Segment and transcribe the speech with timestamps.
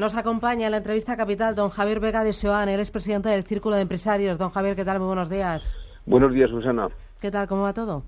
[0.00, 3.44] Nos acompaña en la entrevista capital don Javier Vega de Seoane, él es presidente del
[3.44, 4.38] Círculo de Empresarios.
[4.38, 4.98] Don Javier, ¿qué tal?
[4.98, 5.76] Muy buenos días.
[6.06, 6.88] Buenos días, Susana.
[7.20, 7.46] ¿Qué tal?
[7.46, 8.02] ¿Cómo va todo?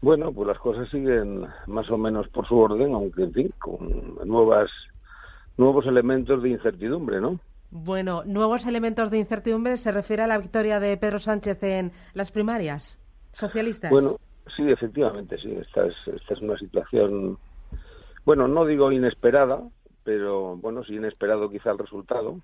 [0.00, 4.18] Bueno, pues las cosas siguen más o menos por su orden, aunque en fin, con
[4.24, 4.72] nuevas,
[5.56, 7.38] nuevos elementos de incertidumbre, ¿no?
[7.70, 12.32] Bueno, nuevos elementos de incertidumbre se refiere a la victoria de Pedro Sánchez en las
[12.32, 12.98] primarias
[13.30, 13.92] socialistas.
[13.92, 14.16] Bueno,
[14.56, 15.52] sí, efectivamente, sí.
[15.52, 17.38] Esta es, esta es una situación,
[18.24, 19.62] bueno, no digo inesperada,
[20.08, 22.40] pero bueno, sí inesperado quizá el resultado.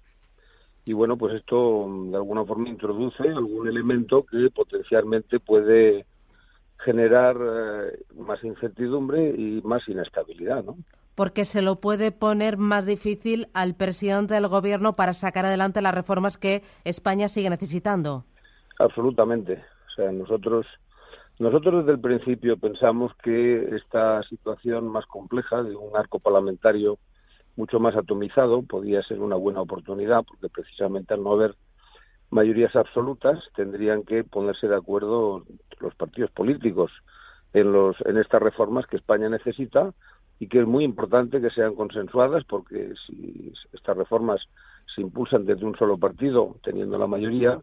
[0.84, 6.04] Y bueno, pues esto de alguna forma introduce algún elemento que potencialmente puede
[6.76, 10.76] generar eh, más incertidumbre y más inestabilidad, ¿no?
[11.14, 15.94] porque se lo puede poner más difícil al presidente del gobierno para sacar adelante las
[15.94, 18.24] reformas que España sigue necesitando.
[18.78, 19.64] Absolutamente.
[19.86, 20.66] O sea, nosotros
[21.38, 26.98] nosotros desde el principio pensamos que esta situación más compleja de un arco parlamentario
[27.56, 31.54] mucho más atomizado podía ser una buena oportunidad porque precisamente al no haber
[32.30, 35.44] mayorías absolutas tendrían que ponerse de acuerdo
[35.78, 36.90] los partidos políticos
[37.52, 39.92] en los en estas reformas que España necesita
[40.40, 44.40] y que es muy importante que sean consensuadas porque si estas reformas
[44.94, 47.60] se impulsan desde un solo partido, teniendo la mayoría,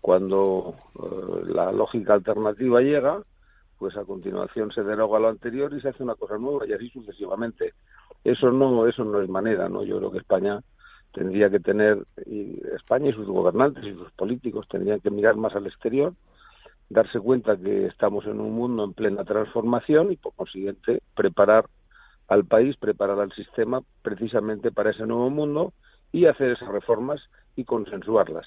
[0.00, 3.22] cuando eh, la lógica alternativa llega,
[3.78, 6.88] pues a continuación se deroga lo anterior y se hace una cosa nueva y así
[6.90, 7.74] sucesivamente.
[8.24, 9.82] Eso no, eso no es manera, ¿no?
[9.82, 10.60] Yo creo que España
[11.12, 15.54] tendría que tener, y España y sus gobernantes y sus políticos tendrían que mirar más
[15.54, 16.14] al exterior,
[16.88, 21.66] darse cuenta que estamos en un mundo en plena transformación y por consiguiente preparar
[22.28, 25.72] al país, preparar al sistema precisamente para ese nuevo mundo
[26.12, 27.20] y hacer esas reformas
[27.56, 28.46] y consensuarlas.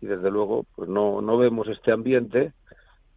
[0.00, 2.52] Y desde luego, pues no, no vemos este ambiente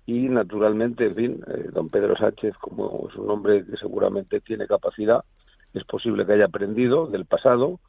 [0.05, 4.67] y naturalmente, en fin, eh, don Pedro Sánchez, como es un hombre que seguramente tiene
[4.67, 5.23] capacidad,
[5.75, 7.79] es posible que haya aprendido del pasado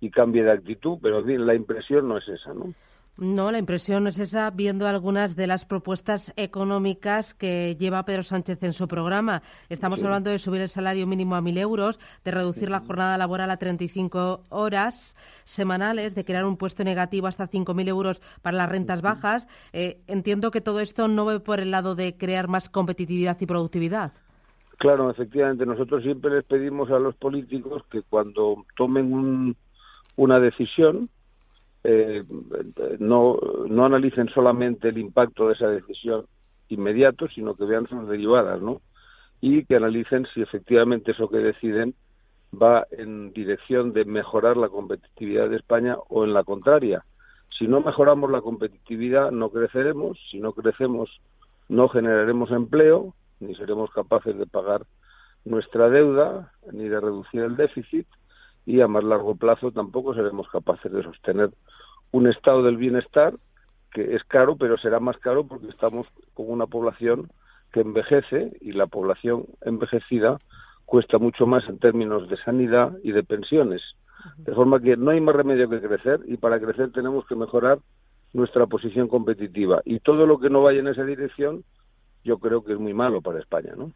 [0.00, 2.74] y cambie de actitud, pero la impresión no es esa, ¿no?
[3.18, 8.62] No, la impresión es esa, viendo algunas de las propuestas económicas que lleva Pedro Sánchez
[8.62, 9.40] en su programa.
[9.70, 13.50] Estamos hablando de subir el salario mínimo a mil euros, de reducir la jornada laboral
[13.50, 19.00] a 35 horas semanales, de crear un puesto negativo hasta 5.000 euros para las rentas
[19.00, 19.48] bajas.
[19.72, 23.46] Eh, entiendo que todo esto no ve por el lado de crear más competitividad y
[23.46, 24.12] productividad.
[24.76, 25.64] Claro, efectivamente.
[25.64, 29.56] Nosotros siempre les pedimos a los políticos que cuando tomen
[30.16, 31.08] una decisión,
[31.84, 32.24] eh,
[32.98, 33.38] no,
[33.68, 36.26] no analicen solamente el impacto de esa decisión
[36.68, 38.80] inmediato, sino que vean sus derivadas, ¿no?
[39.40, 41.94] Y que analicen si efectivamente eso que deciden
[42.52, 47.04] va en dirección de mejorar la competitividad de España o en la contraria.
[47.58, 50.18] Si no mejoramos la competitividad, no creceremos.
[50.30, 51.10] Si no crecemos,
[51.68, 54.86] no generaremos empleo, ni seremos capaces de pagar
[55.44, 58.06] nuestra deuda, ni de reducir el déficit,
[58.64, 61.50] y a más largo plazo tampoco seremos capaces de sostener
[62.10, 63.34] un estado del bienestar
[63.92, 67.30] que es caro, pero será más caro porque estamos con una población
[67.72, 70.38] que envejece y la población envejecida
[70.84, 73.82] cuesta mucho más en términos de sanidad y de pensiones.
[74.38, 77.78] De forma que no hay más remedio que crecer y para crecer tenemos que mejorar
[78.32, 79.80] nuestra posición competitiva.
[79.84, 81.64] Y todo lo que no vaya en esa dirección
[82.26, 83.72] yo creo que es muy malo para España.
[83.76, 83.92] ¿no?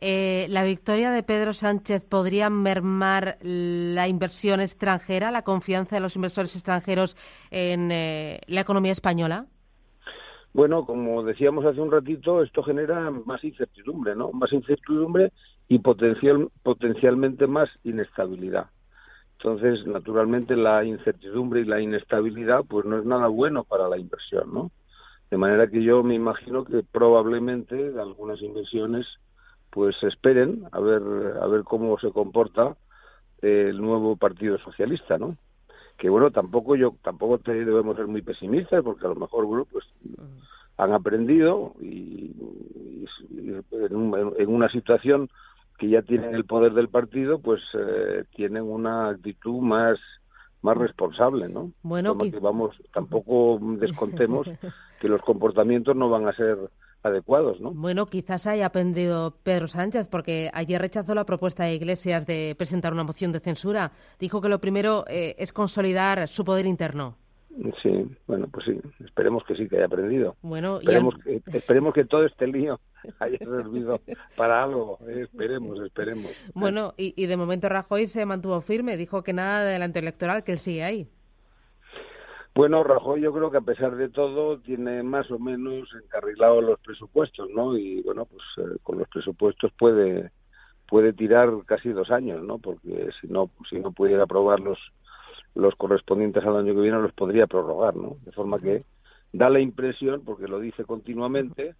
[0.00, 6.16] Eh, ¿La victoria de Pedro Sánchez podría mermar la inversión extranjera, la confianza de los
[6.16, 7.16] inversores extranjeros
[7.50, 9.46] en eh, la economía española?
[10.52, 14.32] Bueno, como decíamos hace un ratito, esto genera más incertidumbre, ¿no?
[14.32, 15.32] Más incertidumbre
[15.68, 18.66] y potencial, potencialmente más inestabilidad.
[19.38, 24.52] Entonces, naturalmente, la incertidumbre y la inestabilidad, pues no es nada bueno para la inversión,
[24.52, 24.70] ¿no?
[25.30, 29.06] De manera que yo me imagino que probablemente algunas inversiones
[29.70, 31.02] pues esperen a ver
[31.42, 32.76] a ver cómo se comporta
[33.42, 35.36] el nuevo Partido Socialista, ¿no?
[35.98, 39.84] Que bueno, tampoco yo tampoco debemos ser muy pesimistas porque a lo mejor bueno, pues
[40.76, 42.34] han aprendido y,
[43.30, 45.28] en, una situación
[45.78, 49.98] que ya tienen el poder del partido, pues eh, tienen una actitud más
[50.64, 51.72] más responsable, ¿no?
[51.82, 54.48] Bueno, que vamos, tampoco descontemos
[55.00, 56.56] que los comportamientos no van a ser
[57.02, 57.72] adecuados, ¿no?
[57.72, 62.94] Bueno, quizás haya aprendido Pedro Sánchez, porque ayer rechazó la propuesta de Iglesias de presentar
[62.94, 63.92] una moción de censura.
[64.18, 67.18] Dijo que lo primero eh, es consolidar su poder interno.
[67.82, 70.36] Sí, bueno, pues sí, esperemos que sí que haya aprendido.
[70.42, 72.80] Bueno, esperemos, que, esperemos que todo este lío
[73.20, 74.00] haya servido
[74.36, 76.32] para algo, eh, esperemos, esperemos.
[76.54, 80.42] Bueno, y, y de momento Rajoy se mantuvo firme, dijo que nada de adelanto electoral,
[80.42, 81.08] que él sigue ahí.
[82.56, 86.78] Bueno, Rajoy yo creo que a pesar de todo tiene más o menos encarrilado los
[86.80, 87.76] presupuestos, ¿no?
[87.76, 90.30] Y bueno, pues eh, con los presupuestos puede
[90.88, 92.58] puede tirar casi dos años, ¿no?
[92.58, 94.78] Porque si no si no pudiera aprobarlos
[95.54, 98.16] los correspondientes al año que viene los podría prorrogar, ¿no?
[98.24, 98.84] De forma que
[99.32, 101.74] da la impresión, porque lo dice continuamente,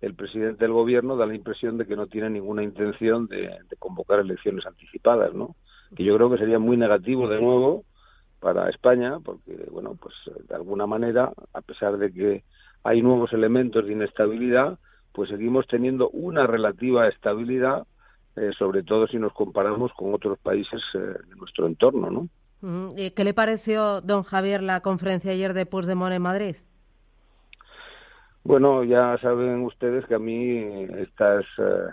[0.00, 4.20] el presidente del gobierno da la impresión de que no tiene ninguna intención de, convocar
[4.20, 5.56] elecciones anticipadas, ¿no?
[5.96, 7.84] Que yo creo que sería muy negativo de nuevo
[8.40, 10.14] para España, porque, bueno, pues
[10.48, 12.44] de alguna manera, a pesar de que
[12.82, 14.78] hay nuevos elementos de inestabilidad,
[15.12, 17.86] pues seguimos teniendo una relativa estabilidad,
[18.36, 22.28] eh, sobre todo si nos comparamos con otros países eh, de nuestro entorno, ¿no?
[22.96, 26.56] ¿Qué le pareció, don Javier, la conferencia ayer de Puigdemont en Madrid?
[28.42, 31.88] Bueno, ya saben ustedes que a mí estas, eh,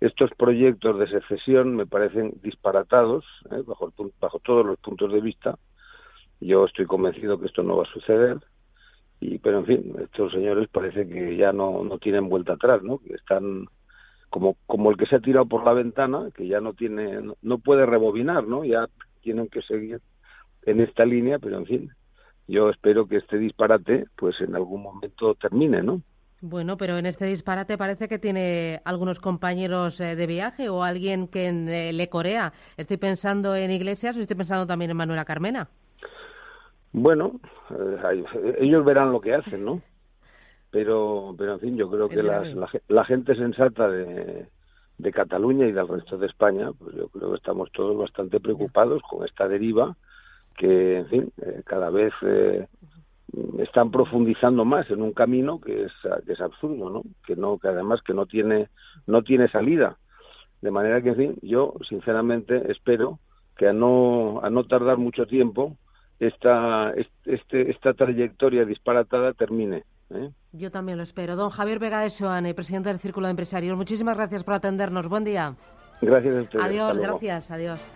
[0.00, 5.58] estos proyectos de secesión me parecen disparatados eh, bajo, bajo todos los puntos de vista.
[6.40, 8.38] Yo estoy convencido que esto no va a suceder.
[9.20, 12.98] Y, pero en fin, estos señores parece que ya no, no tienen vuelta atrás, ¿no?
[12.98, 13.66] Que están
[14.28, 17.58] como, como el que se ha tirado por la ventana, que ya no tiene, no
[17.58, 18.64] puede rebobinar, ¿no?
[18.64, 18.86] Ya
[19.24, 20.00] tienen que seguir
[20.66, 21.90] en esta línea, pero en fin,
[22.46, 26.02] yo espero que este disparate pues en algún momento termine, ¿no?
[26.40, 31.26] Bueno, pero en este disparate parece que tiene algunos compañeros eh, de viaje o alguien
[31.26, 32.52] que eh, le corea.
[32.76, 35.68] Estoy pensando en Iglesias o estoy pensando también en Manuela Carmena.
[36.92, 37.40] Bueno,
[37.70, 38.24] eh,
[38.60, 39.80] ellos verán lo que hacen, ¿no?
[40.70, 44.48] Pero, pero en fin, yo creo que la, gente sensata de,
[44.98, 49.02] de Cataluña y del resto de España, pues yo creo que estamos todos bastante preocupados
[49.02, 49.96] con esta deriva
[50.56, 52.68] que, en fin, eh, cada vez eh,
[53.58, 55.92] están profundizando más en un camino que es,
[56.24, 57.02] que es absurdo, ¿no?
[57.26, 58.68] Que no, que además que no tiene,
[59.06, 59.98] no tiene salida.
[60.62, 63.18] De manera que, en fin, yo sinceramente espero
[63.56, 65.76] que a no, a no tardar mucho tiempo
[66.28, 66.92] esta,
[67.24, 69.84] este, esta trayectoria disparatada termine.
[70.10, 70.30] ¿eh?
[70.52, 71.36] Yo también lo espero.
[71.36, 75.08] Don Javier Vega de Soane, presidente del Círculo de Empresarios, muchísimas gracias por atendernos.
[75.08, 75.54] Buen día.
[76.00, 77.90] Gracias a Adiós, gracias, adiós.